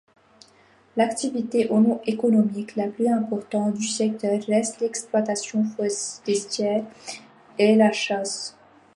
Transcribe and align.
L'activité 0.97 1.69
économique 2.07 2.75
la 2.75 2.87
plus 2.87 3.07
importante 3.07 3.75
du 3.75 3.87
secteur 3.87 4.41
reste 4.47 4.79
l'exploitation 4.79 5.63
forestière 5.63 6.83
et 7.59 7.75
la 7.75 7.91
chasse. 7.91 8.57